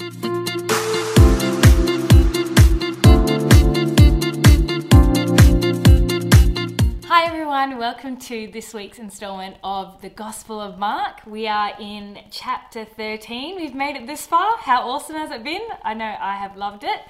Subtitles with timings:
[0.00, 0.06] Hi
[7.26, 11.26] everyone, welcome to this week's installment of the Gospel of Mark.
[11.26, 13.56] We are in chapter 13.
[13.56, 14.56] We've made it this far.
[14.60, 15.60] How awesome has it been?
[15.84, 17.00] I know I have loved it.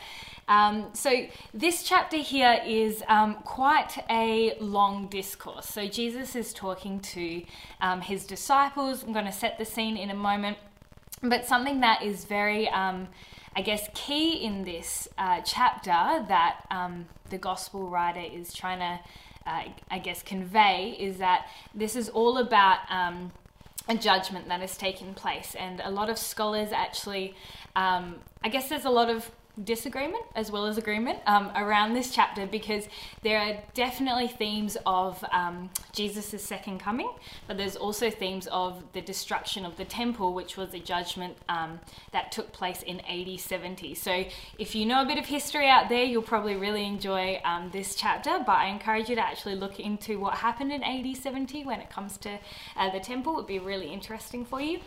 [0.48, 5.68] Um, so, this chapter here is um, quite a long discourse.
[5.68, 7.44] So, Jesus is talking to
[7.80, 9.04] um, his disciples.
[9.04, 10.58] I'm going to set the scene in a moment.
[11.22, 13.08] But something that is very, um,
[13.54, 15.90] I guess, key in this uh, chapter
[16.28, 19.00] that um, the gospel writer is trying to,
[19.46, 23.32] uh, I guess, convey is that this is all about um,
[23.88, 25.54] a judgment that has taken place.
[25.58, 27.34] And a lot of scholars actually,
[27.76, 29.30] um, I guess, there's a lot of
[29.64, 32.88] disagreement as well as agreement um, around this chapter because
[33.22, 37.10] there are definitely themes of um, Jesus' second coming,
[37.46, 41.80] but there's also themes of the destruction of the temple, which was a judgment um,
[42.12, 43.94] that took place in AD 70.
[43.94, 44.24] So
[44.58, 47.94] if you know a bit of history out there, you'll probably really enjoy um, this
[47.94, 51.80] chapter, but I encourage you to actually look into what happened in AD 70 when
[51.80, 52.38] it comes to
[52.76, 53.34] uh, the temple.
[53.34, 54.80] It would be really interesting for you.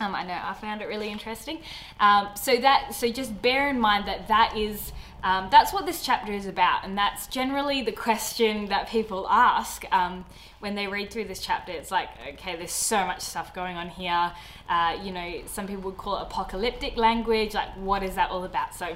[0.00, 1.60] Um, I know I found it really interesting.
[2.00, 4.92] Um, so that so just bear in mind that that is
[5.22, 9.84] um, that's what this chapter is about, and that's generally the question that people ask
[9.90, 10.26] um,
[10.58, 11.72] when they read through this chapter.
[11.72, 14.32] It's like, okay, there's so much stuff going on here.
[14.68, 17.54] Uh, you know, some people would call it apocalyptic language.
[17.54, 18.74] Like, what is that all about?
[18.74, 18.94] So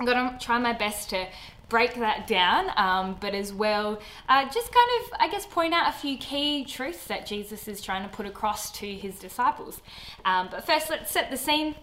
[0.00, 1.28] I'm to try my best to
[1.72, 5.88] break that down, um, but as well, uh, just kind of, I guess, point out
[5.88, 9.80] a few key truths that Jesus is trying to put across to his disciples.
[10.26, 11.74] Um, but first, let's set the scene.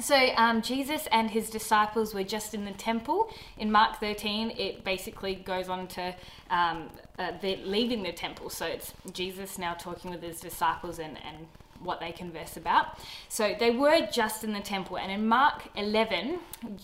[0.00, 3.32] So, um, Jesus and his disciples were just in the temple.
[3.58, 6.12] In Mark 13, it basically goes on to
[6.50, 8.50] um, uh, leaving the temple.
[8.50, 11.46] So, it's Jesus now talking with his disciples and, and
[11.84, 12.98] what they converse about.
[13.28, 16.38] So they were just in the temple, and in Mark 11,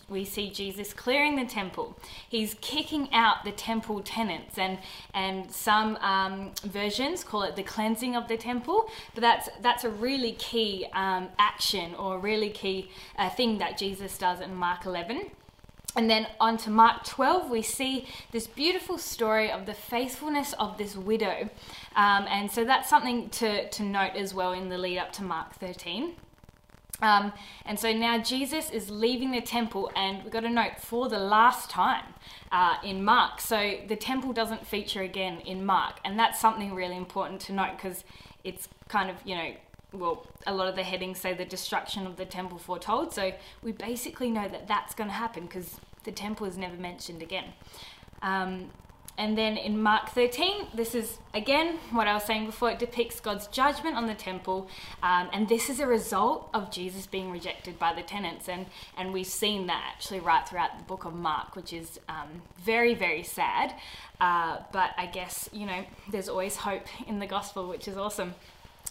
[0.09, 1.97] we see Jesus clearing the temple.
[2.29, 4.79] He's kicking out the temple tenants, and
[5.15, 8.91] and some um, versions call it the cleansing of the temple.
[9.15, 13.79] But that's that's a really key um, action or a really key uh, thing that
[13.79, 15.31] Jesus does in Mark 11.
[15.97, 20.79] And then on to Mark 12, we see this beautiful story of the faithfulness of
[20.79, 21.51] this widow.
[21.97, 25.23] Um, and so that's something to, to note as well in the lead up to
[25.23, 26.15] Mark 13.
[27.01, 27.33] Um,
[27.65, 31.19] and so now Jesus is leaving the temple, and we've got to note for the
[31.19, 32.05] last time
[32.51, 33.41] uh, in Mark.
[33.41, 37.77] So the temple doesn't feature again in Mark, and that's something really important to note
[37.77, 38.05] because
[38.43, 39.53] it's kind of, you know,
[39.93, 43.13] well, a lot of the headings say the destruction of the temple foretold.
[43.13, 43.33] So
[43.63, 47.53] we basically know that that's going to happen because the temple is never mentioned again.
[48.23, 48.71] Um,
[49.19, 53.19] and then in Mark 13, this is again what I was saying before, it depicts
[53.19, 54.69] God's judgment on the temple.
[55.03, 58.49] Um, and this is a result of Jesus being rejected by the tenants.
[58.49, 58.67] And,
[58.97, 62.95] and we've seen that actually right throughout the book of Mark, which is um, very,
[62.95, 63.75] very sad.
[64.21, 68.37] Uh, but I guess, you know, there's always hope in the gospel, which is awesome.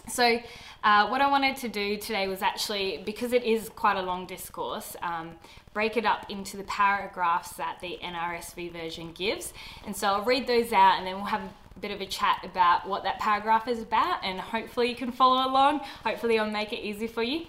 [0.08, 0.40] So,
[0.84, 4.26] uh, what I wanted to do today was actually, because it is quite a long
[4.26, 5.32] discourse, um,
[5.74, 9.54] break it up into the paragraphs that the NRSV version gives.
[9.86, 12.40] And so I'll read those out and then we'll have a bit of a chat
[12.44, 15.82] about what that paragraph is about, and hopefully you can follow along.
[16.04, 17.46] Hopefully, I'll make it easy for you.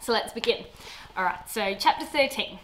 [0.00, 0.64] So, let's begin.
[1.16, 2.58] All right, so chapter 13.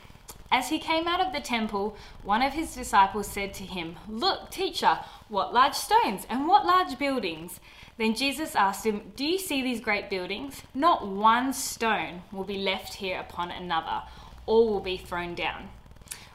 [0.53, 4.51] As he came out of the temple, one of his disciples said to him, Look,
[4.51, 4.99] teacher,
[5.29, 7.61] what large stones and what large buildings.
[8.01, 10.63] Then Jesus asked him, Do you see these great buildings?
[10.73, 14.05] Not one stone will be left here upon another,
[14.47, 15.69] all will be thrown down.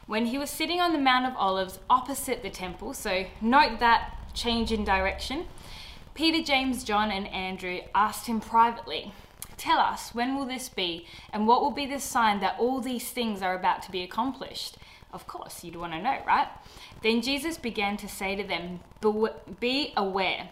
[0.06, 4.14] When he was sitting on the Mount of Olives opposite the temple, so note that
[4.32, 5.46] change in direction,
[6.14, 9.12] Peter, James, John, and Andrew asked him privately,
[9.56, 13.10] Tell us, when will this be, and what will be the sign that all these
[13.10, 14.76] things are about to be accomplished?
[15.12, 16.46] Of course, you'd want to know, right?
[17.02, 18.78] Then Jesus began to say to them,
[19.58, 20.50] Be aware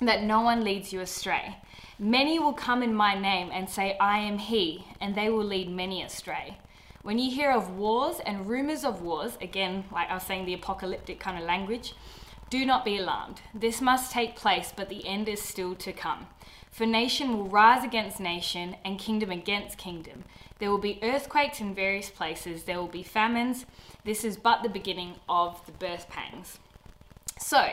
[0.00, 1.56] that no one leads you astray.
[1.98, 5.70] Many will come in my name and say, I am he, and they will lead
[5.70, 6.58] many astray.
[7.02, 10.54] When you hear of wars and rumors of wars, again, like I was saying, the
[10.54, 11.94] apocalyptic kind of language,
[12.50, 13.42] do not be alarmed.
[13.54, 16.26] This must take place, but the end is still to come.
[16.70, 20.24] For nation will rise against nation, and kingdom against kingdom.
[20.58, 23.66] There will be earthquakes in various places, there will be famines.
[24.04, 26.58] This is but the beginning of the birth pangs.
[27.38, 27.68] So,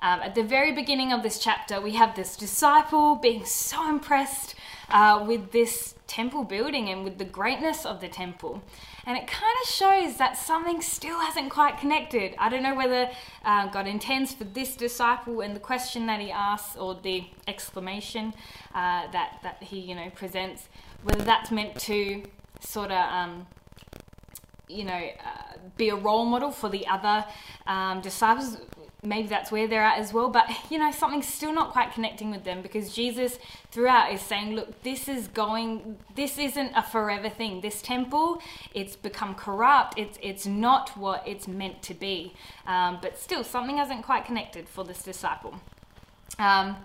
[0.00, 4.54] um, at the very beginning of this chapter, we have this disciple being so impressed
[4.90, 8.62] uh, with this temple building and with the greatness of the temple.
[9.04, 12.34] And it kind of shows that something still hasn't quite connected.
[12.38, 13.10] I don't know whether
[13.44, 18.34] uh, God intends for this disciple and the question that he asks or the exclamation
[18.74, 20.68] uh, that, that he you know presents,
[21.02, 22.22] whether that's meant to
[22.60, 23.46] sort of um,
[24.68, 27.24] you know, uh, be a role model for the other
[27.66, 28.58] um, disciples.
[29.04, 30.28] Maybe that's where they're at as well.
[30.28, 33.38] But, you know, something's still not quite connecting with them because Jesus
[33.70, 37.60] throughout is saying, look, this is going, this isn't a forever thing.
[37.60, 38.42] This temple,
[38.74, 39.96] it's become corrupt.
[39.96, 42.34] It's, it's not what it's meant to be.
[42.66, 45.54] Um, but still, something hasn't quite connected for this disciple.
[46.40, 46.76] Um,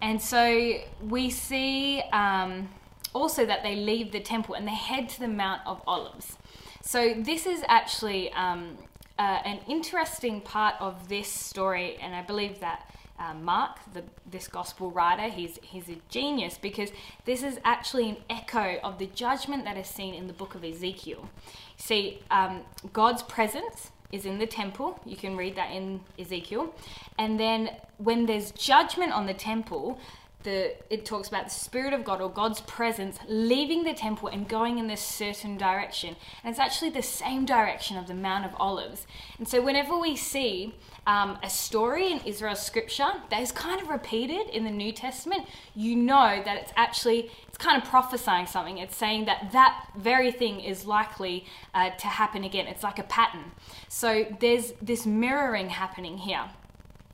[0.00, 2.70] and so we see um,
[3.12, 6.38] also that they leave the temple and they head to the Mount of Olives.
[6.82, 8.78] So this is actually um,
[9.18, 12.88] uh, an interesting part of this story, and I believe that.
[13.20, 16.90] Uh, Mark, the, this gospel writer, he's, he's a genius because
[17.24, 20.64] this is actually an echo of the judgment that is seen in the book of
[20.64, 21.28] Ezekiel.
[21.76, 22.62] See, um,
[22.92, 25.00] God's presence is in the temple.
[25.06, 26.74] You can read that in Ezekiel.
[27.18, 30.00] And then when there's judgment on the temple,
[30.42, 34.48] the it talks about the spirit of God or God's presence leaving the temple and
[34.48, 36.16] going in this certain direction.
[36.42, 39.06] And it's actually the same direction of the Mount of Olives.
[39.38, 40.74] And so whenever we see
[41.06, 45.46] um, a story in Israel's scripture that is kind of repeated in the New Testament,
[45.74, 48.78] you know that it's actually it's kind of prophesying something.
[48.78, 52.66] It's saying that that very thing is likely uh, to happen again.
[52.66, 53.52] It's like a pattern.
[53.88, 56.44] So there's this mirroring happening here.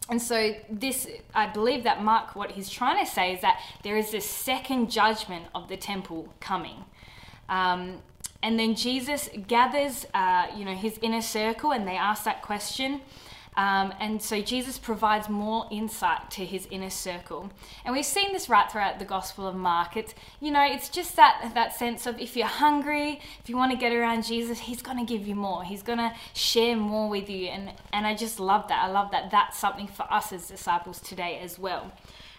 [0.08, 3.96] And so, this, I believe that Mark, what he's trying to say is that there
[3.96, 6.84] is this second judgment of the temple coming.
[7.48, 8.02] Um,
[8.42, 13.00] and then Jesus gathers, uh, you know, his inner circle, and they ask that question.
[13.58, 17.50] Um, and so Jesus provides more insight to his inner circle.
[17.84, 19.96] And we've seen this right throughout the Gospel of Mark.
[19.96, 23.72] It's, you know, it's just that, that sense of if you're hungry, if you want
[23.72, 25.64] to get around Jesus, he's going to give you more.
[25.64, 27.48] He's going to share more with you.
[27.48, 28.84] And, and I just love that.
[28.84, 31.90] I love that that's something for us as disciples today as well.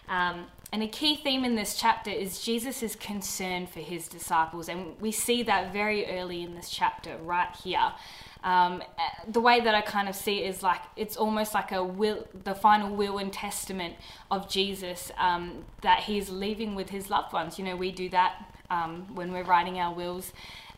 [0.08, 4.70] Um, and a key theme in this chapter is Jesus' concern for his disciples.
[4.70, 7.92] And we see that very early in this chapter, right here.
[8.42, 8.82] Um,
[9.28, 12.26] the way that I kind of see it is like it's almost like a will,
[12.44, 13.96] the final will and testament
[14.30, 17.58] of Jesus um, that he's leaving with his loved ones.
[17.58, 20.32] You know, we do that um, when we're writing our wills.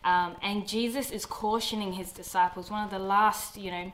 [0.04, 2.70] Um, and Jesus is cautioning his disciples.
[2.70, 3.92] One of the last, you know,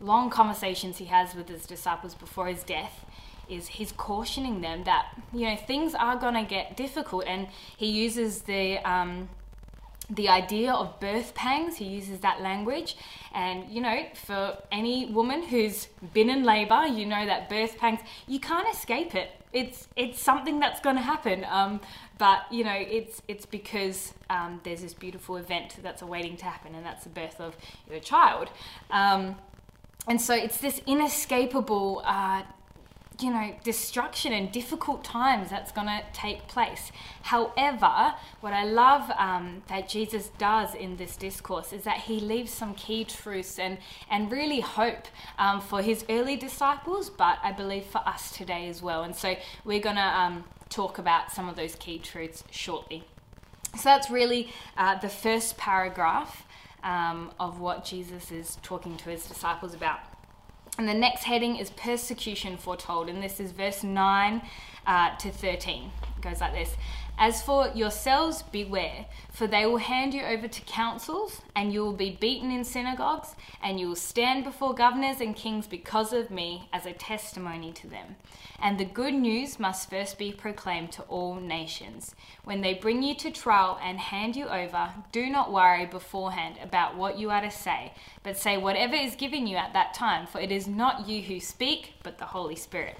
[0.00, 3.04] long conversations he has with his disciples before his death
[3.48, 7.46] is he's cautioning them that you know things are going to get difficult and
[7.76, 9.28] he uses the um,
[10.08, 12.96] the idea of birth pangs, he uses that language.
[13.34, 18.00] And, you know, for any woman who's been in labor, you know that birth pangs,
[18.26, 19.30] you can't escape it.
[19.52, 21.44] It's, it's something that's going to happen.
[21.48, 21.80] Um,
[22.18, 26.74] but, you know, it's, it's because um, there's this beautiful event that's awaiting to happen,
[26.74, 27.56] and that's the birth of
[27.90, 28.48] your child.
[28.90, 29.36] Um,
[30.06, 32.42] and so it's this inescapable uh,
[33.20, 36.92] you know, destruction and difficult times that's going to take place.
[37.22, 42.52] However, what I love um, that Jesus does in this discourse is that he leaves
[42.52, 43.78] some key truths and,
[44.10, 45.06] and really hope
[45.38, 49.02] um, for his early disciples, but I believe for us today as well.
[49.02, 53.04] And so we're going to um, talk about some of those key truths shortly.
[53.76, 56.46] So that's really uh, the first paragraph
[56.82, 60.00] um, of what Jesus is talking to his disciples about.
[60.78, 64.42] And the next heading is persecution foretold, and this is verse 9
[64.86, 65.90] uh, to 13.
[66.16, 66.76] It goes like this
[67.18, 71.94] As for yourselves, beware, for they will hand you over to councils, and you will
[71.94, 76.68] be beaten in synagogues, and you will stand before governors and kings because of me
[76.74, 78.16] as a testimony to them.
[78.60, 82.14] And the good news must first be proclaimed to all nations.
[82.44, 86.96] When they bring you to trial and hand you over, do not worry beforehand about
[86.96, 90.38] what you are to say, but say whatever is given you at that time, for
[90.38, 92.98] it is not you who speak, but the Holy Spirit.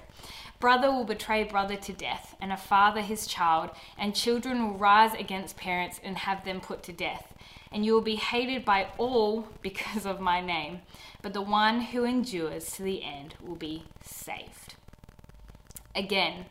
[0.59, 5.13] Brother will betray brother to death, and a father his child, and children will rise
[5.13, 7.33] against parents and have them put to death.
[7.71, 10.81] And you will be hated by all because of my name,
[11.21, 14.75] but the one who endures to the end will be saved
[15.97, 16.45] again.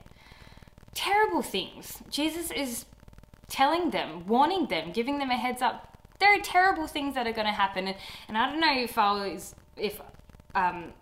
[0.94, 2.02] Terrible things.
[2.10, 2.84] Jesus is
[3.48, 5.96] telling them, warning them, giving them a heads up.
[6.18, 7.96] There are terrible things that are going to happen, and,
[8.28, 10.00] and I don't know if I was, if
[10.54, 10.92] um,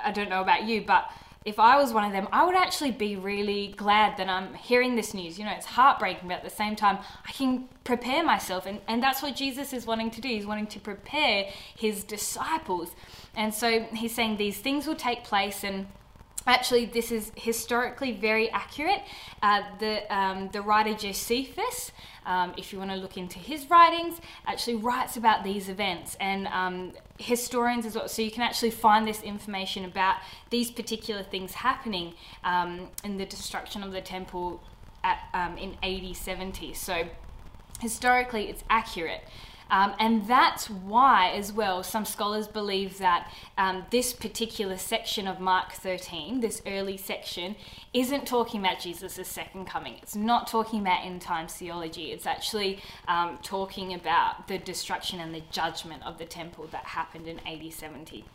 [0.00, 1.10] I don't know about you, but
[1.44, 4.94] if I was one of them, I would actually be really glad that I'm hearing
[4.94, 5.38] this news.
[5.38, 8.66] You know, it's heartbreaking, but at the same time, I can prepare myself.
[8.66, 10.28] And, and that's what Jesus is wanting to do.
[10.28, 11.46] He's wanting to prepare
[11.76, 12.94] his disciples.
[13.34, 15.86] And so he's saying these things will take place, and
[16.46, 19.02] Actually, this is historically very accurate.
[19.42, 21.92] Uh, the, um, the writer Josephus,
[22.26, 26.48] um, if you want to look into his writings, actually writes about these events and
[26.48, 28.08] um, historians as well.
[28.08, 30.16] So you can actually find this information about
[30.50, 34.60] these particular things happening um, in the destruction of the temple
[35.04, 36.74] at, um, in AD 70.
[36.74, 37.04] So
[37.80, 39.22] historically it's accurate.
[39.72, 45.40] Um, and that's why, as well, some scholars believe that um, this particular section of
[45.40, 47.56] Mark 13, this early section,
[47.94, 49.94] isn't talking about Jesus' second coming.
[50.02, 52.12] It's not talking about end times theology.
[52.12, 57.26] It's actually um, talking about the destruction and the judgment of the temple that happened
[57.26, 58.26] in AD 70.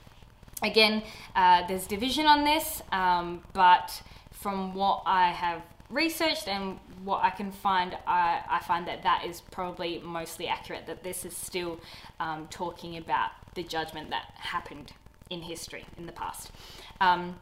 [0.64, 1.04] Again,
[1.36, 4.02] uh, there's division on this, um, but
[4.32, 9.26] from what I have researched and what I can find, I, I find that that
[9.26, 11.80] is probably mostly accurate, that this is still
[12.20, 14.92] um, talking about the judgment that happened
[15.30, 16.52] in history in the past.
[17.00, 17.36] Um,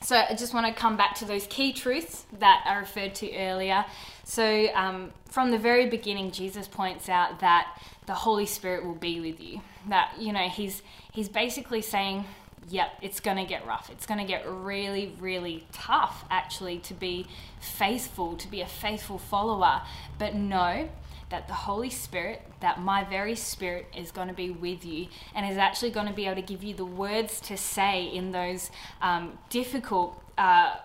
[0.00, 3.36] so I just want to come back to those key truths that I referred to
[3.36, 3.84] earlier.
[4.24, 9.20] So um, from the very beginning, Jesus points out that the Holy Spirit will be
[9.20, 9.60] with you.
[9.88, 10.82] That you know he's
[11.12, 12.24] he's basically saying
[12.68, 13.90] yep, it's going to get rough.
[13.90, 17.26] It's going to get really, really tough actually to be
[17.60, 19.82] faithful, to be a faithful follower.
[20.18, 20.88] But know
[21.30, 25.50] that the Holy Spirit, that my very spirit is going to be with you and
[25.50, 28.70] is actually going to be able to give you the words to say in those
[29.02, 30.76] um, difficult, uh,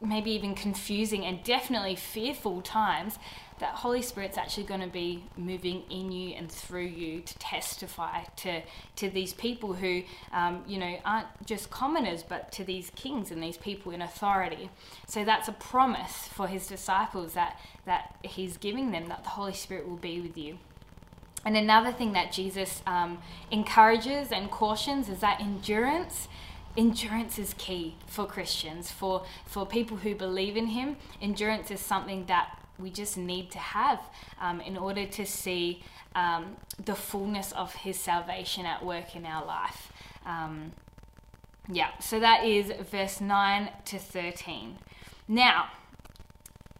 [0.00, 3.18] maybe even confusing, and definitely fearful times
[3.58, 8.22] that Holy Spirit's actually going to be moving in you and through you to testify
[8.36, 8.62] to
[8.96, 13.42] to these people who, um, you know, aren't just commoners, but to these kings and
[13.42, 14.70] these people in authority.
[15.06, 19.54] So that's a promise for His disciples that that He's giving them that the Holy
[19.54, 20.58] Spirit will be with you.
[21.44, 23.18] And another thing that Jesus um,
[23.50, 26.28] encourages and cautions is that endurance
[26.76, 30.96] endurance is key for Christians, for, for people who believe in Him.
[31.20, 34.00] Endurance is something that we just need to have
[34.40, 35.82] um, in order to see
[36.14, 39.92] um, the fullness of His salvation at work in our life.
[40.26, 40.72] Um,
[41.70, 44.78] yeah, so that is verse 9 to 13.
[45.28, 45.68] Now,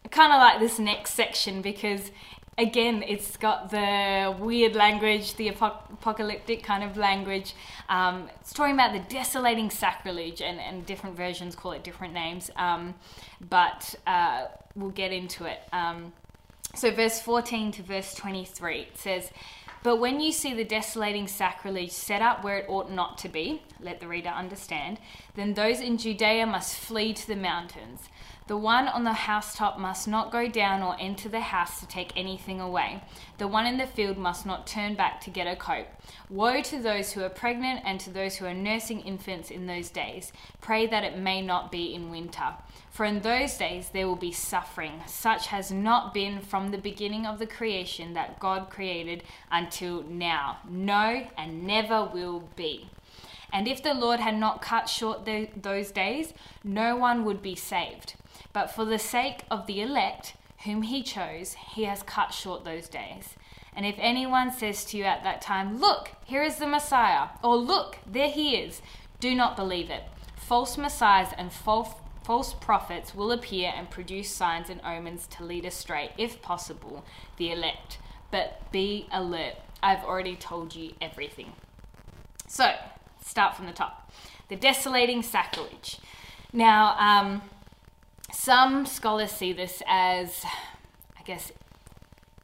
[0.03, 2.11] I kind of like this next section because
[2.57, 7.53] again, it's got the weird language, the apocalyptic kind of language.
[7.89, 12.51] Um, it's talking about the desolating sacrilege, and, and different versions call it different names,
[12.55, 12.95] um,
[13.49, 14.45] but uh,
[14.75, 15.61] we'll get into it.
[15.71, 16.13] Um,
[16.75, 19.31] so, verse 14 to verse 23 it says,
[19.83, 23.61] But when you see the desolating sacrilege set up where it ought not to be,
[23.79, 24.99] let the reader understand,
[25.35, 28.09] then those in Judea must flee to the mountains.
[28.45, 32.11] The one on the housetop must not go down or enter the house to take
[32.17, 33.01] anything away.
[33.37, 35.85] The one in the field must not turn back to get a coat.
[36.29, 39.89] Woe to those who are pregnant and to those who are nursing infants in those
[39.89, 40.33] days.
[40.59, 42.55] Pray that it may not be in winter.
[42.91, 47.25] For in those days there will be suffering, such has not been from the beginning
[47.25, 50.57] of the creation that God created until now.
[50.69, 52.89] No, and never will be.
[53.53, 56.33] And if the Lord had not cut short the, those days,
[56.63, 58.15] no one would be saved.
[58.51, 60.35] But for the sake of the elect,
[60.65, 63.35] whom he chose, he has cut short those days.
[63.75, 67.55] And if anyone says to you at that time, Look, here is the Messiah, or
[67.55, 68.81] Look, there he is,
[69.19, 70.03] do not believe it.
[70.35, 71.89] False messiahs and false,
[72.23, 77.05] false prophets will appear and produce signs and omens to lead astray, if possible,
[77.37, 77.97] the elect.
[78.31, 79.55] But be alert.
[79.81, 81.53] I've already told you everything.
[82.47, 82.73] So,
[83.25, 84.11] start from the top.
[84.49, 85.99] The desolating sacrilege.
[86.51, 87.41] Now, um,
[88.33, 90.43] some scholars see this as,
[91.17, 91.51] I guess,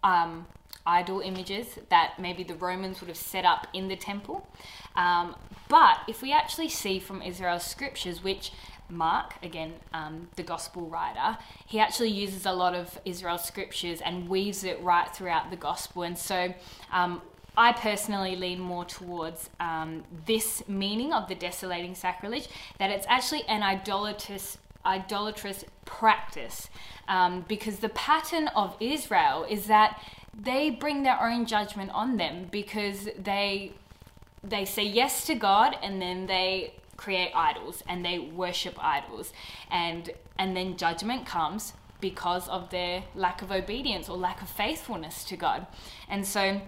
[0.03, 0.45] um,
[0.85, 4.47] idol images that maybe the Romans would have set up in the temple.
[4.95, 5.35] Um,
[5.67, 8.51] but if we actually see from Israel's scriptures, which
[8.89, 14.29] Mark, again, um, the gospel writer, he actually uses a lot of Israel's scriptures and
[14.29, 16.03] weaves it right throughout the gospel.
[16.03, 16.53] And so
[16.91, 17.21] um,
[17.57, 22.47] I personally lean more towards um, this meaning of the desolating sacrilege,
[22.79, 26.69] that it's actually an idolatrous idolatrous practice
[27.07, 30.01] um, because the pattern of Israel is that
[30.33, 33.73] they bring their own judgment on them because they
[34.41, 39.33] they say yes to God and then they create idols and they worship idols
[39.69, 45.23] and and then judgment comes because of their lack of obedience or lack of faithfulness
[45.25, 45.67] to God.
[46.07, 46.61] And so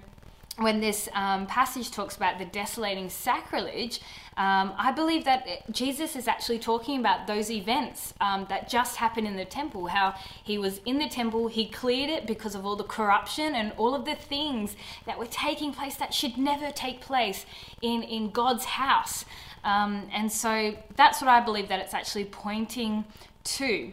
[0.61, 3.99] when this um, passage talks about the desolating sacrilege,
[4.37, 9.27] um, I believe that Jesus is actually talking about those events um, that just happened
[9.27, 9.87] in the temple.
[9.87, 13.73] How he was in the temple, he cleared it because of all the corruption and
[13.77, 14.75] all of the things
[15.05, 17.45] that were taking place that should never take place
[17.81, 19.25] in, in God's house.
[19.63, 23.05] Um, and so that's what I believe that it's actually pointing
[23.43, 23.91] to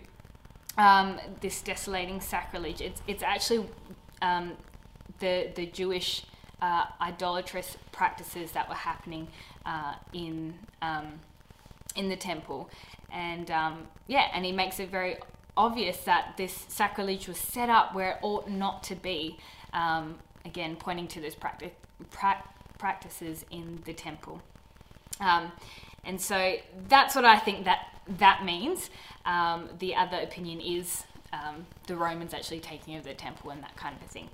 [0.78, 2.80] um, this desolating sacrilege.
[2.80, 3.66] It's, it's actually
[4.22, 4.52] um,
[5.18, 6.24] the, the Jewish
[6.60, 9.28] uh, idolatrous practices that were happening
[9.66, 11.20] uh, in um,
[11.96, 12.70] in the temple,
[13.12, 15.16] and um, yeah, and he makes it very
[15.56, 19.38] obvious that this sacrilege was set up where it ought not to be.
[19.72, 21.72] um, again, pointing to those practice,
[22.10, 22.42] pra-
[22.78, 24.40] practices in the temple.
[25.20, 25.52] Um,
[26.04, 26.56] and so
[26.88, 27.86] that's what I think that
[28.18, 28.90] that means.
[29.26, 33.76] Um, the other opinion is um, the Romans actually taking over the temple and that
[33.76, 34.28] kind of a thing.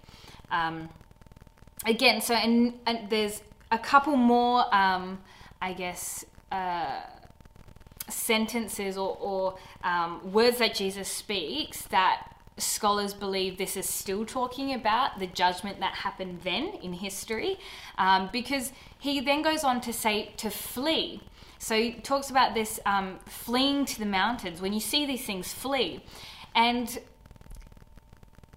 [1.87, 5.21] Again, so and, and, there's a couple more, um,
[5.61, 7.01] I guess, uh,
[8.09, 14.73] sentences or, or um, words that Jesus speaks that scholars believe this is still talking
[14.75, 17.59] about the judgment that happened then in history,
[17.99, 21.21] um, because he then goes on to say to flee.
[21.59, 24.61] So he talks about this um, fleeing to the mountains.
[24.61, 26.03] When you see these things, flee.
[26.55, 26.99] And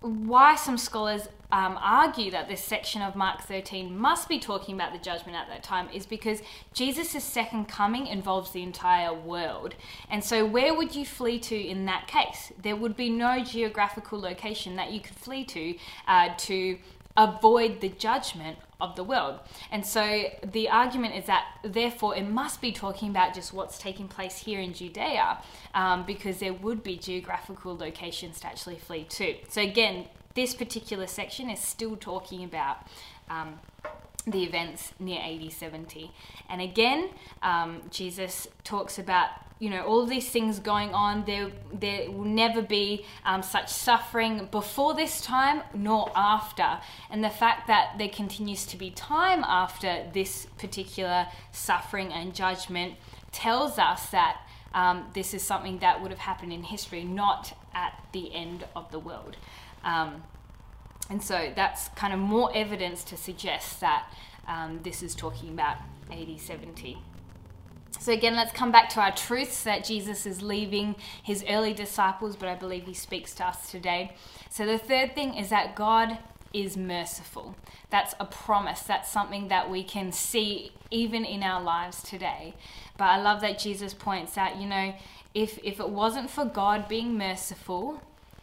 [0.01, 4.91] why some scholars um, argue that this section of Mark 13 must be talking about
[4.91, 6.41] the judgment at that time is because
[6.73, 9.75] Jesus' second coming involves the entire world.
[10.09, 12.51] And so, where would you flee to in that case?
[12.61, 15.75] There would be no geographical location that you could flee to
[16.07, 16.77] uh, to
[17.17, 19.39] avoid the judgment of the world.
[19.71, 24.07] And so the argument is that therefore it must be talking about just what's taking
[24.07, 25.39] place here in Judea
[25.73, 29.35] um, because there would be geographical locations to actually flee to.
[29.49, 30.05] So again,
[30.37, 32.77] this particular section is still talking about
[33.27, 33.59] um,
[34.27, 36.11] the events near AD 70.
[36.47, 37.09] And again,
[37.41, 39.29] um, Jesus talks about
[39.59, 41.23] you know all these things going on.
[41.25, 46.81] There there will never be um, such suffering before this time nor after.
[47.09, 52.93] And the fact that there continues to be time after this particular suffering and judgment
[53.31, 54.37] tells us that
[54.75, 58.91] um, this is something that would have happened in history not at the end of
[58.91, 59.35] the world
[59.83, 60.23] um,
[61.09, 64.11] and so that's kind of more evidence to suggest that
[64.47, 65.77] um, this is talking about
[66.11, 66.97] AD 70.
[67.99, 72.35] So, again, let's come back to our truths that Jesus is leaving his early disciples,
[72.35, 74.15] but I believe he speaks to us today.
[74.49, 76.19] So, the third thing is that God
[76.53, 77.55] is merciful.
[77.89, 78.81] That's a promise.
[78.81, 82.53] That's something that we can see even in our lives today.
[82.97, 84.93] But I love that Jesus points out, you know,
[85.33, 88.01] if, if it wasn't for God being merciful,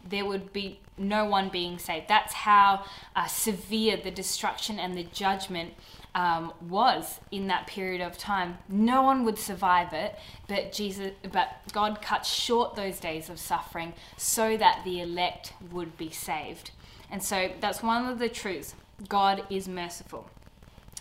[0.09, 2.09] there would be no one being saved.
[2.09, 2.85] That's how
[3.17, 5.75] uh, severe the destruction and the judgment
[6.15, 8.59] um, was in that period of time.
[8.69, 10.15] No one would survive it,
[10.47, 15.97] but Jesus, but God cut short those days of suffering so that the elect would
[15.97, 16.71] be saved.
[17.11, 18.75] And so that's one of the truths.
[19.09, 20.31] God is merciful.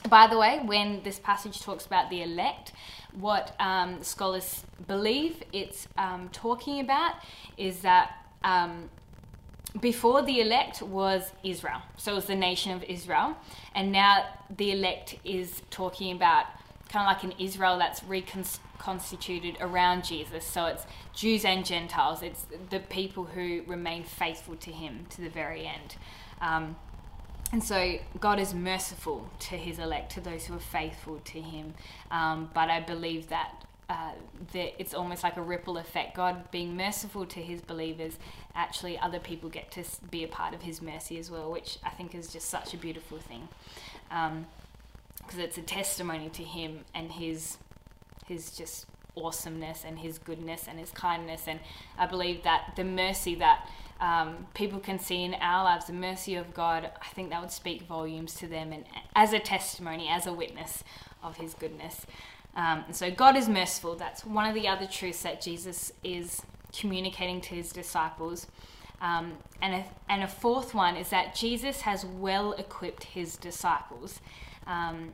[0.10, 2.74] By the way, when this passage talks about the elect,
[3.14, 7.14] what um, scholars believe it's um, talking about
[7.58, 8.90] is that um,
[9.80, 11.82] before the elect was Israel.
[11.98, 13.36] So it was the nation of Israel.
[13.74, 14.26] And now
[14.56, 16.46] the elect is talking about
[16.90, 20.46] kind of like an Israel that's reconstituted around Jesus.
[20.46, 22.22] So it's Jews and Gentiles.
[22.22, 25.96] It's the people who remain faithful to him to the very end.
[26.40, 26.76] Um,
[27.52, 31.74] and so God is merciful to his elect, to those who are faithful to him.
[32.12, 34.12] Um, but I believe that uh,
[34.54, 36.16] that it's almost like a ripple effect.
[36.16, 38.18] God being merciful to his believers,
[38.56, 41.92] actually, other people get to be a part of his mercy as well, which I
[41.92, 43.48] think is just such a beautiful thing.
[44.10, 47.58] Because um, it's a testimony to him and his,
[48.26, 51.44] his just awesomeness and his goodness and his kindness.
[51.48, 51.60] And
[51.96, 53.70] I believe that the mercy that
[54.02, 57.52] um, people can see in our lives, the mercy of God, I think that would
[57.52, 60.84] speak volumes to them and as a testimony, as a witness
[61.24, 62.06] of his goodness.
[62.56, 63.96] Um, so God is merciful.
[63.96, 66.42] That's one of the other truths that Jesus is
[66.78, 68.48] communicating to his disciples.
[69.02, 74.22] Um, and, a, and a fourth one is that Jesus has well equipped his disciples.
[74.68, 75.12] Um,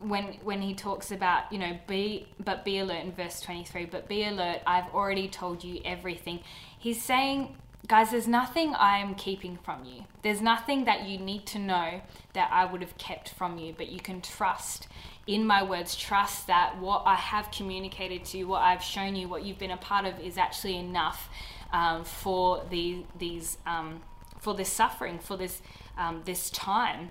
[0.00, 4.08] when when he talks about you know be but be alert in verse 23 but
[4.08, 6.38] be alert i've already told you everything
[6.78, 11.58] he's saying guys there's nothing i'm keeping from you there's nothing that you need to
[11.58, 12.00] know
[12.32, 14.88] that i would have kept from you but you can trust
[15.28, 19.28] in my words, trust that what I have communicated to you, what I've shown you,
[19.28, 21.28] what you've been a part of, is actually enough
[21.70, 24.00] um, for the these um,
[24.40, 25.60] for this suffering, for this
[25.98, 27.10] um, this time.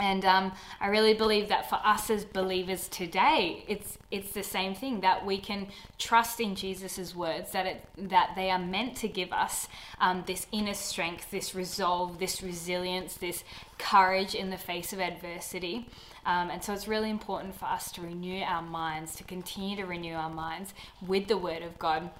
[0.00, 4.74] And um, I really believe that for us as believers today, it's it's the same
[4.74, 9.08] thing that we can trust in Jesus' words that it that they are meant to
[9.08, 9.68] give us
[10.00, 13.44] um, this inner strength, this resolve, this resilience, this
[13.78, 15.88] courage in the face of adversity.
[16.26, 19.84] Um, and so it's really important for us to renew our minds, to continue to
[19.84, 20.74] renew our minds
[21.06, 22.10] with the Word of God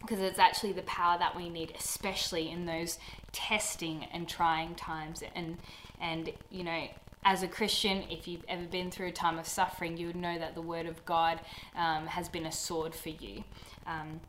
[0.00, 2.98] because it's actually the power that we need, especially in those
[3.30, 5.22] testing and trying times.
[5.36, 5.58] And
[6.00, 6.88] and you know,
[7.24, 10.38] as a Christian, if you've ever been through a time of suffering, you would know
[10.38, 11.40] that the Word of God
[11.76, 13.44] um, has been a sword for you.
[13.86, 14.20] Um,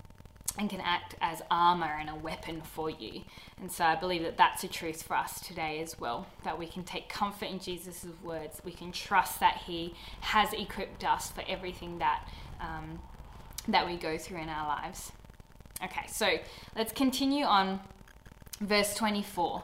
[0.58, 3.22] and can act as armor and a weapon for you.
[3.60, 6.68] And so I believe that that's a truth for us today as well, that we
[6.68, 8.62] can take comfort in Jesus' words.
[8.64, 12.28] We can trust that He has equipped us for everything that,
[12.62, 13.00] um,
[13.68, 15.12] that we go through in our lives.
[15.84, 16.38] Okay, so
[16.76, 17.80] let's continue on
[18.62, 19.64] verse 24.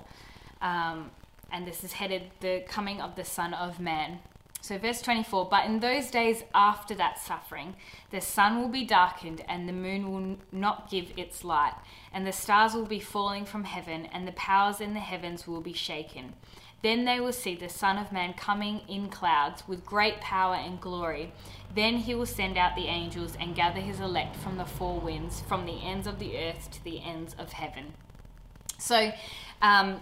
[0.62, 1.12] Um,
[1.51, 4.19] and this is headed the coming of the Son of Man.
[4.62, 7.75] So, verse 24, but in those days after that suffering,
[8.12, 11.75] the sun will be darkened, and the moon will not give its light,
[12.13, 15.62] and the stars will be falling from heaven, and the powers in the heavens will
[15.62, 16.33] be shaken.
[16.81, 20.79] Then they will see the Son of Man coming in clouds with great power and
[20.79, 21.33] glory.
[21.73, 25.41] Then he will send out the angels and gather his elect from the four winds,
[25.41, 27.93] from the ends of the earth to the ends of heaven.
[28.77, 29.12] So,
[29.62, 30.01] um,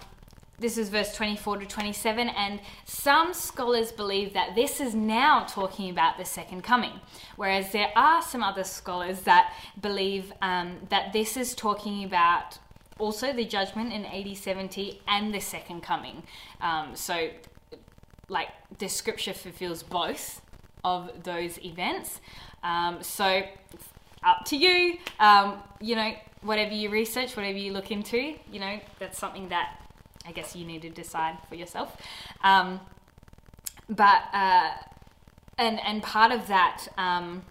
[0.59, 5.89] this is verse 24 to 27, and some scholars believe that this is now talking
[5.91, 6.99] about the second coming,
[7.35, 12.57] whereas there are some other scholars that believe um, that this is talking about
[12.97, 16.23] also the judgment in AD 70 and the second coming.
[16.59, 17.29] Um, so,
[18.27, 20.41] like, the scripture fulfills both
[20.83, 22.19] of those events.
[22.63, 23.43] Um, so,
[24.23, 24.97] up to you.
[25.19, 29.79] Um, you know, whatever you research, whatever you look into, you know, that's something that
[30.27, 31.95] I guess you need to decide for yourself.
[32.43, 32.81] Um,
[33.89, 34.71] but uh,
[35.57, 37.43] and and part of that, um,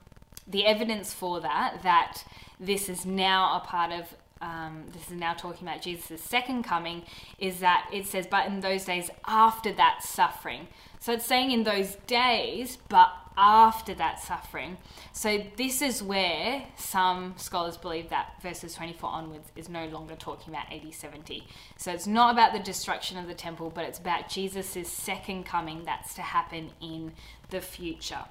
[0.47, 2.25] the evidence for that, that
[2.61, 4.15] this is now a part of.
[4.43, 7.05] Um, this is now talking about Jesus' second coming,
[7.39, 10.69] is that it says, but in those days after that suffering.
[11.01, 14.79] So it's saying in those days, but after that suffering.
[15.13, 20.55] So this is where some scholars believe that verses 24 onwards is no longer talking
[20.55, 21.47] about AD 70.
[21.77, 25.85] So it's not about the destruction of the temple, but it's about Jesus' second coming
[25.85, 27.13] that's to happen in
[27.51, 28.25] the future.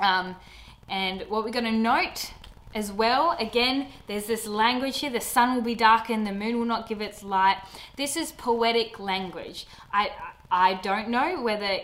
[0.00, 0.36] Um,
[0.88, 2.32] and what we're going to note
[2.74, 3.36] as well.
[3.38, 7.00] Again, there's this language here the sun will be darkened, the moon will not give
[7.00, 7.58] its light.
[7.96, 9.66] This is poetic language.
[9.92, 10.10] I,
[10.50, 11.78] I don't know whether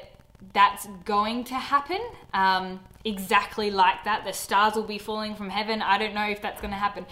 [0.53, 2.00] that's going to happen
[2.35, 4.24] um, exactly like that.
[4.24, 5.83] The stars will be falling from heaven.
[5.83, 7.07] I don't know if that's going to happen.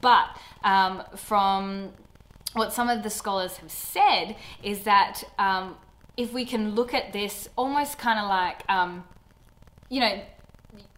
[0.00, 1.92] But um, from
[2.52, 5.76] what some of the scholars have said is that um,
[6.16, 9.04] if we can look at this almost kind of like, um,
[9.88, 10.22] you know,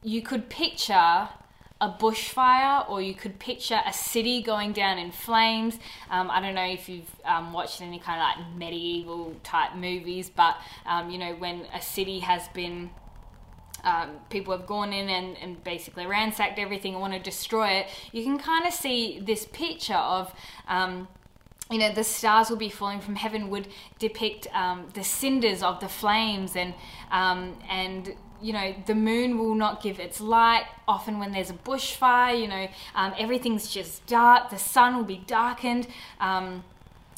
[0.02, 1.28] you could picture
[1.80, 5.78] a bushfire, or you could picture a city going down in flames.
[6.10, 10.30] Um, I don't know if you've um, watched any kind of like medieval type movies,
[10.30, 12.90] but um, you know, when a city has been
[13.84, 17.86] um, people have gone in and, and, basically ransacked everything and want to destroy it,
[18.10, 20.34] you can kind of see this picture of
[20.66, 21.06] um,
[21.70, 25.80] you know the stars will be falling from heaven would depict um, the cinders of
[25.80, 26.74] the flames and
[27.10, 30.64] um, and you know, the moon will not give its light.
[30.86, 34.50] Often, when there's a bushfire, you know, um, everything's just dark.
[34.50, 35.86] The sun will be darkened.
[36.20, 36.64] Um,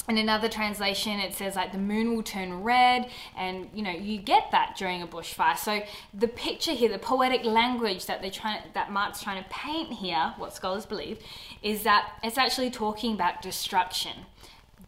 [0.09, 4.17] in another translation, it says like the moon will turn red, and you know you
[4.17, 5.57] get that during a bushfire.
[5.57, 5.81] So
[6.13, 10.33] the picture here, the poetic language that they're trying that Mark's trying to paint here,
[10.37, 11.19] what scholars believe,
[11.61, 14.25] is that it's actually talking about destruction.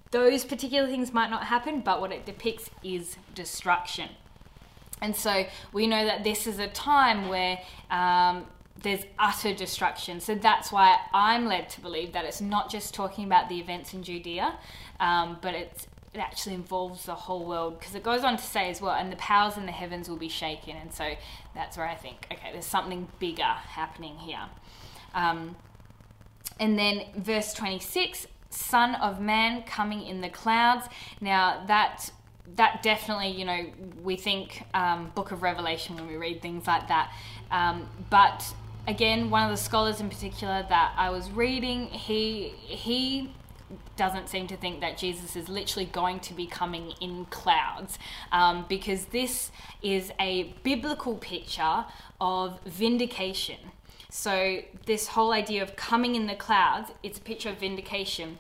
[0.10, 4.10] Those particular things might not happen, but what it depicts is destruction.
[5.02, 7.60] And so we know that this is a time where
[7.90, 8.46] um,
[8.82, 10.20] there's utter destruction.
[10.20, 13.94] So that's why I'm led to believe that it's not just talking about the events
[13.94, 14.56] in Judea,
[15.00, 18.70] um, but it's, it actually involves the whole world because it goes on to say
[18.70, 20.76] as well, and the powers in the heavens will be shaken.
[20.76, 21.14] And so
[21.56, 24.46] that's where I think, okay, there's something bigger happening here.
[25.14, 25.56] Um,
[26.60, 30.88] and then verse 26 Son of Man coming in the clouds.
[31.22, 32.12] Now that
[32.56, 33.66] that definitely, you know,
[34.04, 37.14] we think um, Book of Revelation when we read things like that.
[37.50, 38.54] Um, but
[38.88, 43.34] again, one of the scholars in particular that I was reading, he he
[43.96, 47.98] doesn't seem to think that Jesus is literally going to be coming in clouds,
[48.32, 51.86] um, because this is a biblical picture
[52.20, 53.60] of vindication.
[54.10, 58.40] So this whole idea of coming in the clouds, it's a picture of vindication.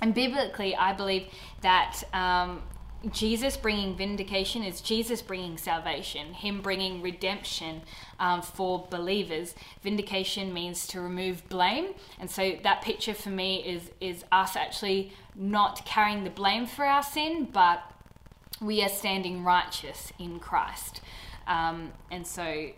[0.00, 1.26] And biblically, I believe
[1.62, 2.62] that um,
[3.08, 7.80] Jesus bringing vindication is Jesus bringing salvation, Him bringing redemption
[8.18, 9.54] um, for believers.
[9.82, 15.12] Vindication means to remove blame, and so that picture for me is is us actually
[15.34, 17.82] not carrying the blame for our sin, but
[18.60, 21.00] we are standing righteous in Christ.
[21.46, 22.70] Um, and so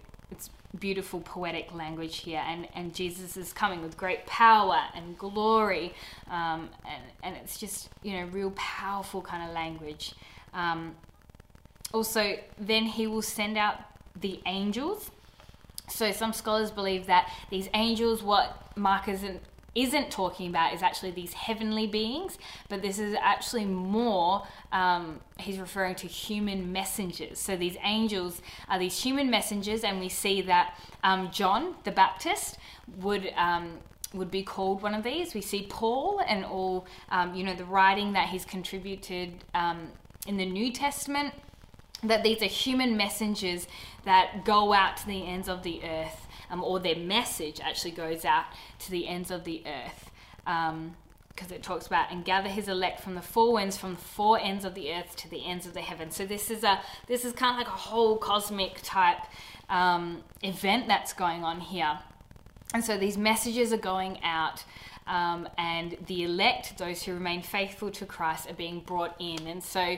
[0.78, 5.92] beautiful poetic language here and, and jesus is coming with great power and glory
[6.30, 10.14] um, and, and it's just you know real powerful kind of language.
[10.54, 10.94] Um,
[11.92, 13.78] also then he will send out
[14.20, 15.10] the angels.
[15.88, 19.42] So some scholars believe that these angels what mark isn't
[19.74, 25.58] isn't talking about is actually these heavenly beings, but this is actually more, um, he's
[25.58, 27.38] referring to human messengers.
[27.38, 32.58] So these angels are these human messengers, and we see that um, John the Baptist
[33.00, 33.32] would.
[33.36, 33.78] Um,
[34.14, 35.32] would be called one of these.
[35.32, 39.88] We see Paul and all, um, you know, the writing that he's contributed um,
[40.26, 41.32] in the New Testament,
[42.02, 43.66] that these are human messengers
[44.04, 48.24] that go out to the ends of the earth um, or their message actually goes
[48.24, 48.44] out
[48.78, 50.10] to the ends of the earth.
[50.44, 50.96] because um,
[51.52, 54.64] it talks about and gather his elect from the four winds from the four ends
[54.64, 57.32] of the earth to the ends of the heaven so this is a this is
[57.32, 59.20] kind of like a whole cosmic type
[59.72, 61.98] um, event that's going on here.
[62.74, 64.64] And so these messages are going out
[65.06, 69.46] um, and the elect those who remain faithful to christ are being brought in.
[69.46, 69.96] And so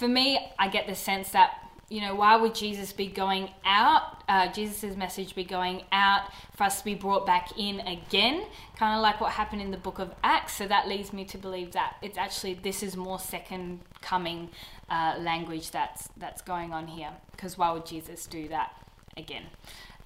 [0.00, 4.22] for me i get the sense that you know, why would Jesus be going out?
[4.28, 8.94] Uh, Jesus' message be going out for us to be brought back in again, kind
[8.94, 10.54] of like what happened in the book of Acts.
[10.54, 14.50] So that leads me to believe that it's actually this is more second coming
[14.88, 17.10] uh, language that's that's going on here.
[17.32, 18.72] Because why would Jesus do that
[19.16, 19.46] again?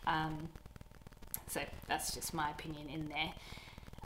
[0.07, 0.49] Um,
[1.49, 3.35] so that's just my opinion in there.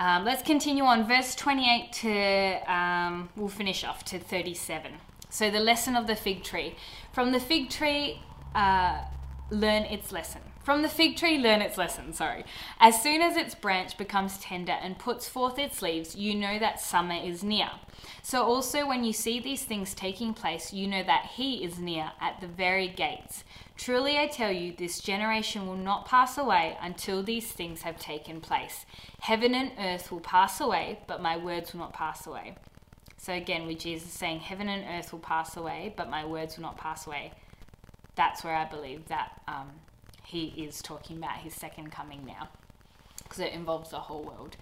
[0.00, 4.92] Um, let's continue on, verse 28 to, um, we'll finish off to 37.
[5.30, 6.76] So, the lesson of the fig tree.
[7.12, 8.22] From the fig tree,
[8.54, 9.02] uh,
[9.50, 10.42] learn its lesson.
[10.64, 12.44] From the fig tree, learn its lesson, sorry.
[12.78, 16.78] As soon as its branch becomes tender and puts forth its leaves, you know that
[16.78, 17.70] summer is near.
[18.22, 22.12] So, also when you see these things taking place, you know that He is near
[22.20, 23.44] at the very gates.
[23.76, 28.40] Truly I tell you, this generation will not pass away until these things have taken
[28.40, 28.84] place.
[29.20, 32.56] Heaven and earth will pass away, but my words will not pass away.
[33.18, 36.62] So again, with Jesus saying, Heaven and earth will pass away, but my words will
[36.62, 37.32] not pass away,
[38.14, 39.70] that's where I believe that um,
[40.24, 42.48] he is talking about his second coming now,
[43.22, 44.56] because it involves the whole world.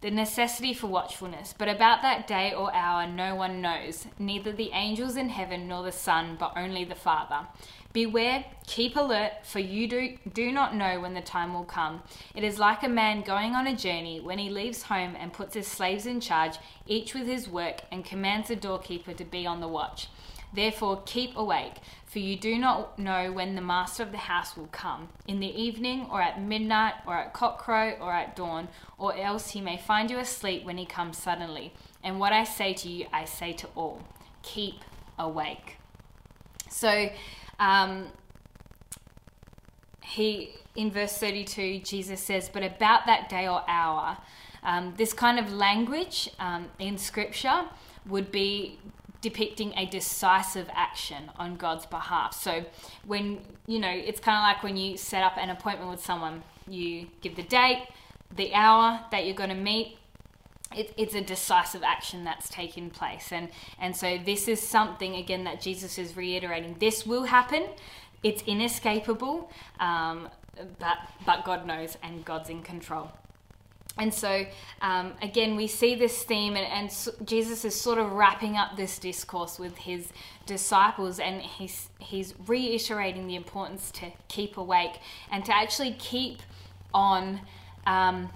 [0.00, 4.70] The necessity for watchfulness, but about that day or hour no one knows, neither the
[4.72, 7.46] angels in heaven nor the Son, but only the Father.
[7.92, 12.02] Beware, keep alert, for you do, do not know when the time will come.
[12.34, 15.52] It is like a man going on a journey when he leaves home and puts
[15.52, 19.60] his slaves in charge, each with his work, and commands the doorkeeper to be on
[19.60, 20.08] the watch.
[20.52, 21.74] Therefore, keep awake,
[22.06, 25.60] for you do not know when the master of the house will come in the
[25.60, 30.10] evening, or at midnight, or at cockcrow, or at dawn, or else he may find
[30.10, 31.72] you asleep when he comes suddenly.
[32.02, 34.02] And what I say to you, I say to all
[34.42, 34.76] keep
[35.18, 35.76] awake.
[36.68, 37.10] So,
[37.58, 38.06] um,
[40.10, 44.16] he in verse 32 jesus says but about that day or hour
[44.62, 47.64] um, this kind of language um, in scripture
[48.06, 48.78] would be
[49.20, 52.34] depicting a decisive action on god's behalf.
[52.34, 52.64] So
[53.06, 56.42] when you know it's kind of like when you set up an appointment with someone
[56.68, 57.86] you give the date
[58.34, 59.98] the hour that you're going to meet
[60.74, 63.32] it, it's a decisive action that's taking place.
[63.32, 63.48] And
[63.80, 66.76] and so this is something again that jesus is reiterating.
[66.78, 67.66] This will happen.
[68.22, 70.28] It's inescapable um,
[70.78, 73.10] but but god knows and god's in control
[74.00, 74.46] and so
[74.80, 78.98] um, again we see this theme and, and, jesus is sort of wrapping up this
[78.98, 80.08] discourse with his
[80.46, 84.98] disciples and he's he's reiterating the importance to keep awake
[85.30, 86.38] and to actually keep
[86.92, 87.40] on
[87.86, 88.30] um,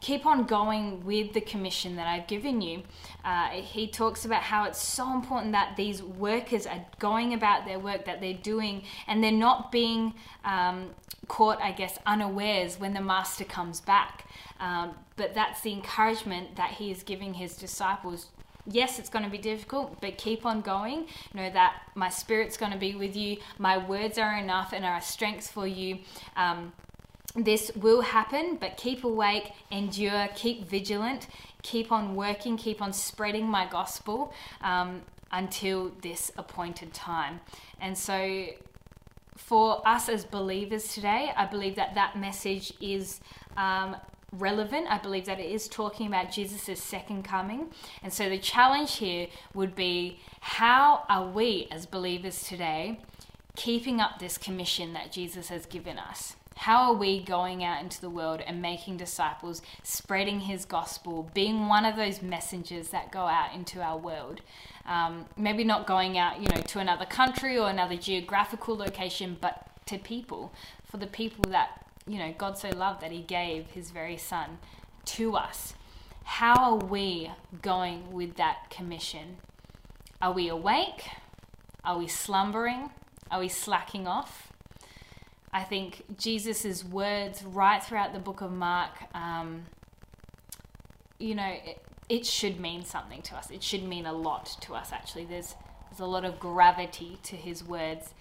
[0.00, 2.82] keep on going with the commission that I've given you.
[3.24, 7.78] Uh, he talks about how it's so important that these workers are going about their
[7.78, 10.12] work that they're doing and they're not being
[10.44, 10.90] um,
[11.32, 14.26] caught, I guess, unawares when the master comes back.
[14.60, 18.28] Um, but that's the encouragement that he is giving his disciples
[18.64, 21.06] yes, it's going to be difficult, but keep on going.
[21.34, 23.38] Know that my spirit's going to be with you.
[23.58, 25.98] My words are enough and are a strength for you.
[26.36, 26.72] Um,
[27.34, 31.26] this will happen, but keep awake, endure, keep vigilant,
[31.62, 37.40] keep on working, keep on spreading my gospel um, until this appointed time.
[37.80, 38.46] And so,
[39.36, 43.20] for us as believers today, I believe that that message is.
[43.56, 43.96] Um,
[44.32, 44.86] relevant.
[44.88, 47.70] I believe that it is talking about Jesus' second coming.
[48.02, 53.00] And so the challenge here would be how are we as believers today
[53.56, 56.36] keeping up this commission that Jesus has given us?
[56.56, 61.68] How are we going out into the world and making disciples, spreading his gospel, being
[61.68, 64.40] one of those messengers that go out into our world?
[64.86, 69.66] Um, maybe not going out, you know, to another country or another geographical location, but
[69.86, 70.52] to people,
[70.84, 74.58] for the people that, you know, God so loved that he gave his very son
[75.06, 75.74] to us.
[76.24, 79.38] How are we going with that commission?
[80.20, 81.08] Are we awake?
[81.84, 82.90] Are we slumbering?
[83.30, 84.51] Are we slacking off?
[85.52, 89.66] I think Jesus' words right throughout the book of Mark um,
[91.22, 93.50] you know, it, it should mean something to us.
[93.50, 95.24] It should mean a lot to us, actually.
[95.24, 95.54] There's,
[95.88, 98.12] there's a lot of gravity to his words.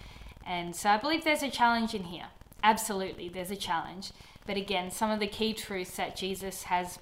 [0.46, 2.28] And so I believe there's a challenge in here.
[2.64, 4.12] Absolutely, there's a challenge.
[4.46, 7.00] But again, some of the key truths that Jesus has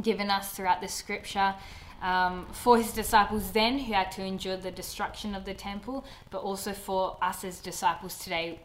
[0.00, 1.54] given us throughout the scripture
[2.00, 6.38] um, for his disciples then who had to endure the destruction of the temple, but
[6.38, 8.60] also for us as disciples today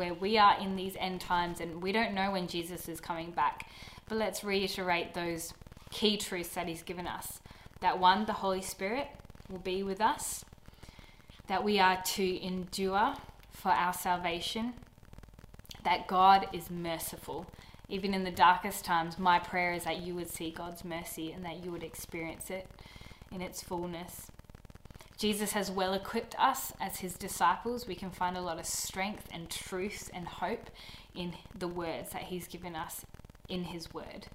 [0.00, 3.32] where we are in these end times and we don't know when Jesus is coming
[3.32, 3.68] back.
[4.08, 5.52] But let's reiterate those
[5.90, 7.40] key truths that he's given us.
[7.80, 9.08] That one, the Holy Spirit
[9.50, 10.42] will be with us,
[11.48, 13.12] that we are to endure
[13.52, 14.72] for our salvation,
[15.84, 17.44] that God is merciful.
[17.90, 21.44] Even in the darkest times, my prayer is that you would see God's mercy and
[21.44, 22.66] that you would experience it
[23.30, 24.30] in its fullness.
[25.20, 27.86] Jesus has well equipped us as his disciples.
[27.86, 30.70] We can find a lot of strength and truth and hope
[31.14, 33.04] in the words that he's given us
[33.46, 34.28] in his word.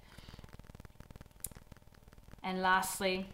[2.44, 3.26] And lastly,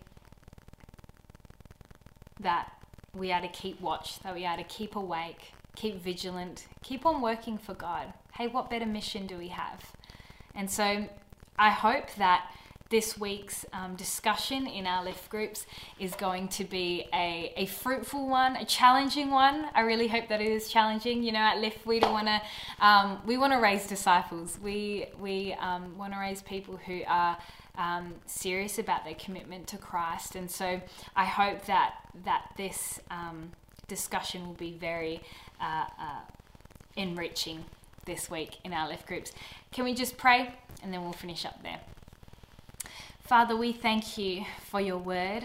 [2.40, 2.72] that
[3.14, 7.20] we are to keep watch, that we are to keep awake, keep vigilant, keep on
[7.20, 8.14] working for God.
[8.32, 9.92] Hey, what better mission do we have?
[10.54, 11.06] And so
[11.58, 12.50] I hope that
[12.92, 15.64] this week's um, discussion in our lift groups
[15.98, 19.64] is going to be a, a fruitful one, a challenging one.
[19.74, 21.22] I really hope that it is challenging.
[21.22, 22.40] You know, at Lift, we don't want to
[22.87, 24.59] um, we want to raise disciples.
[24.62, 27.38] We we um, want to raise people who are
[27.78, 30.78] um, serious about their commitment to Christ, and so
[31.16, 31.94] I hope that
[32.26, 33.52] that this um,
[33.88, 35.22] discussion will be very
[35.62, 36.20] uh, uh,
[36.96, 37.64] enriching
[38.05, 39.33] this week in our lift groups.
[39.72, 41.81] Can we just pray and then we'll finish up there?
[43.22, 45.44] Father, we thank you for your word.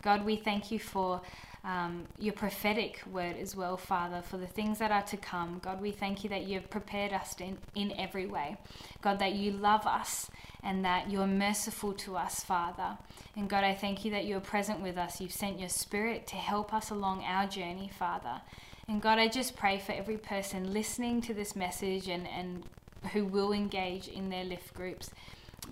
[0.00, 1.20] God, we thank you for
[1.64, 5.58] um, your prophetic word as well, Father, for the things that are to come.
[5.62, 8.56] God, we thank you that you've prepared us in, in every way.
[9.02, 10.30] God, that you love us
[10.62, 12.96] and that you're merciful to us, Father.
[13.34, 15.20] And God, I thank you that you're present with us.
[15.20, 18.40] You've sent your spirit to help us along our journey, Father.
[18.88, 22.62] And God, I just pray for every person listening to this message and, and
[23.12, 25.10] who will engage in their lift groups.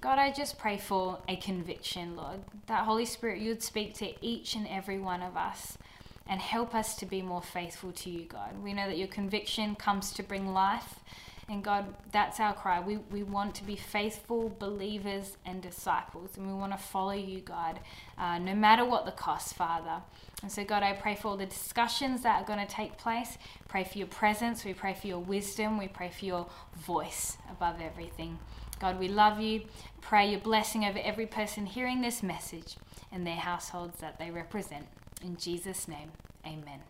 [0.01, 4.13] God, I just pray for a conviction, Lord, that Holy Spirit, you would speak to
[4.25, 5.79] each and every one of us
[6.27, 8.63] and help us to be more faithful to you, God.
[8.63, 11.01] We know that your conviction comes to bring life.
[11.49, 12.81] And God, that's our cry.
[12.81, 17.41] We, we want to be faithful believers and disciples, and we want to follow you,
[17.41, 17.81] God,
[18.17, 20.01] uh, no matter what the cost, Father.
[20.43, 23.37] And so, God, I pray for all the discussions that are going to take place.
[23.69, 24.65] Pray for your presence.
[24.65, 25.79] We pray for your wisdom.
[25.79, 28.39] We pray for your voice above everything.
[28.79, 29.63] God, we love you.
[30.01, 32.77] Pray your blessing over every person hearing this message
[33.11, 34.87] and their households that they represent.
[35.23, 36.13] In Jesus' name,
[36.47, 36.81] amen.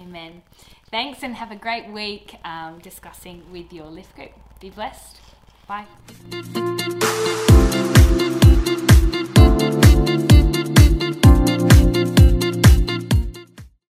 [0.00, 0.42] Amen.
[0.90, 4.32] Thanks and have a great week um, discussing with your lift group.
[4.60, 5.20] Be blessed.
[5.68, 5.86] Bye.